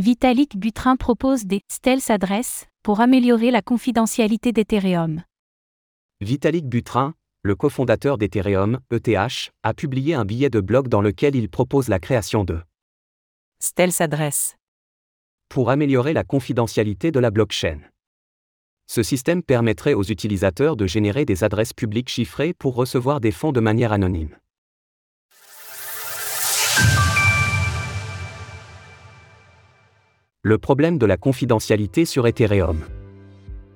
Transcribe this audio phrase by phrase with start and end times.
[0.00, 5.24] Vitalik Butrin propose des stealth adresses pour améliorer la confidentialité d'Ethereum.
[6.20, 11.48] Vitalik Butrin, le cofondateur d'Ethereum, ETH, a publié un billet de blog dans lequel il
[11.48, 12.60] propose la création de
[13.60, 14.56] stealth adresses
[15.48, 17.80] pour améliorer la confidentialité de la blockchain.
[18.86, 23.50] Ce système permettrait aux utilisateurs de générer des adresses publiques chiffrées pour recevoir des fonds
[23.50, 24.36] de manière anonyme.
[30.48, 32.80] Le problème de la confidentialité sur Ethereum.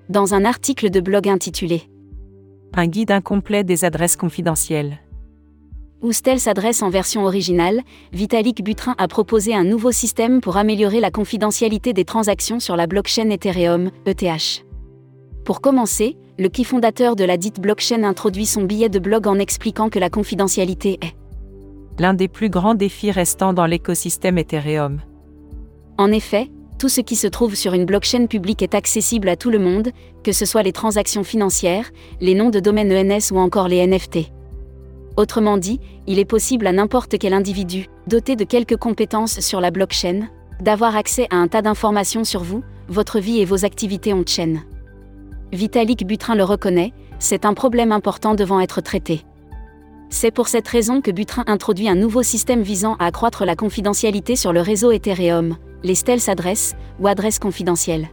[0.09, 1.83] Dans un article de blog intitulé
[2.73, 4.99] Un guide incomplet des adresses confidentielles.
[6.01, 7.83] Où Stealth s'adresse en version originale,
[8.15, 12.87] Vitalik Butrin a proposé un nouveau système pour améliorer la confidentialité des transactions sur la
[12.87, 14.65] blockchain Ethereum, ETH.
[15.45, 19.39] Pour commencer, le qui fondateur de la dite blockchain introduit son billet de blog en
[19.39, 21.15] expliquant que la confidentialité est
[21.99, 25.02] l'un des plus grands défis restants dans l'écosystème Ethereum.
[25.99, 26.49] En effet,
[26.83, 29.93] tout ce qui se trouve sur une blockchain publique est accessible à tout le monde,
[30.25, 34.33] que ce soit les transactions financières, les noms de domaine ENS ou encore les NFT.
[35.16, 39.71] Autrement dit, il est possible à n'importe quel individu, doté de quelques compétences sur la
[39.71, 40.23] blockchain,
[40.61, 44.57] d'avoir accès à un tas d'informations sur vous, votre vie et vos activités on-chain.
[45.52, 49.23] Vitalik Butrin le reconnaît, c'est un problème important devant être traité.
[50.11, 54.35] C'est pour cette raison que Butrin introduit un nouveau système visant à accroître la confidentialité
[54.35, 58.09] sur le réseau Ethereum, les stealth adresses ou adresses confidentielles.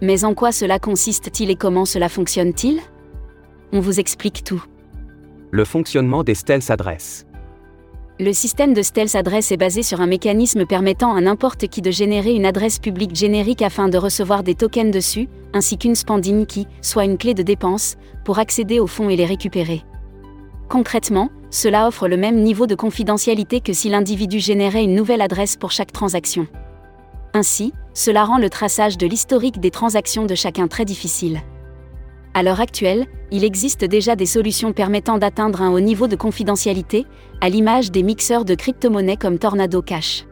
[0.00, 2.80] Mais en quoi cela consiste-t-il et comment cela fonctionne-t-il?
[3.72, 4.62] On vous explique tout.
[5.50, 7.26] Le fonctionnement des stealth adresses.
[8.20, 11.90] Le système de stealth adresse est basé sur un mécanisme permettant à n'importe qui de
[11.90, 16.66] générer une adresse publique générique afin de recevoir des tokens dessus, ainsi qu'une spending key,
[16.80, 19.82] soit une clé de dépense, pour accéder aux fonds et les récupérer.
[20.68, 25.56] Concrètement, cela offre le même niveau de confidentialité que si l'individu générait une nouvelle adresse
[25.56, 26.46] pour chaque transaction.
[27.34, 31.42] Ainsi, cela rend le traçage de l'historique des transactions de chacun très difficile.
[32.32, 37.06] À l'heure actuelle, il existe déjà des solutions permettant d'atteindre un haut niveau de confidentialité,
[37.40, 40.26] à l'image des mixeurs de crypto-monnaies comme Tornado Cash.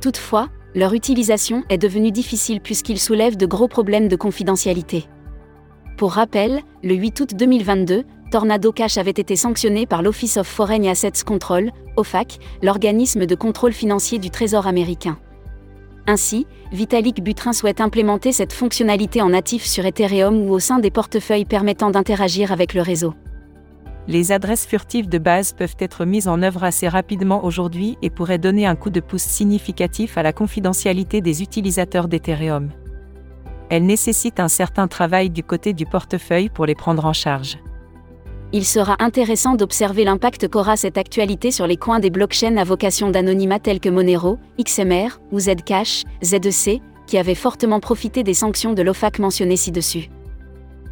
[0.00, 5.06] Toutefois, leur utilisation est devenue difficile puisqu'ils soulèvent de gros problèmes de confidentialité.
[5.96, 10.86] Pour rappel, le 8 août 2022, Tornado Cash avait été sanctionné par l'Office of Foreign
[10.86, 15.18] Assets Control, OFAC, l'organisme de contrôle financier du Trésor américain.
[16.06, 20.90] Ainsi, Vitalik Butrin souhaite implémenter cette fonctionnalité en natif sur Ethereum ou au sein des
[20.90, 23.14] portefeuilles permettant d'interagir avec le réseau.
[24.08, 28.38] Les adresses furtives de base peuvent être mises en œuvre assez rapidement aujourd'hui et pourraient
[28.38, 32.70] donner un coup de pouce significatif à la confidentialité des utilisateurs d'Ethereum.
[33.68, 37.58] Elles nécessitent un certain travail du côté du portefeuille pour les prendre en charge
[38.52, 43.10] il sera intéressant d'observer l'impact qu'aura cette actualité sur les coins des blockchains à vocation
[43.10, 48.82] d'anonymat tels que Monero, XMR ou Zcash, ZEC, qui avaient fortement profité des sanctions de
[48.82, 50.08] l'OFAC mentionnées ci-dessus.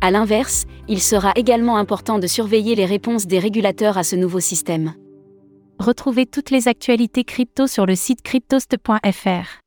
[0.01, 4.41] A l'inverse, il sera également important de surveiller les réponses des régulateurs à ce nouveau
[4.41, 4.95] système.
[5.79, 9.61] Retrouvez toutes les actualités crypto sur le site cryptost.fr.